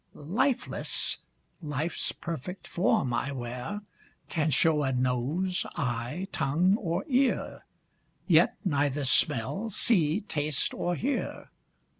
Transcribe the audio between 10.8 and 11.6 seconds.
hear.